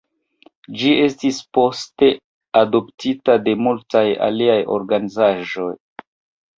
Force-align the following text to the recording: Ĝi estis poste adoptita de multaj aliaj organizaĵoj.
Ĝi 0.79 0.93
estis 1.07 1.41
poste 1.57 2.09
adoptita 2.63 3.39
de 3.47 3.57
multaj 3.69 4.05
aliaj 4.33 4.59
organizaĵoj. 4.81 5.73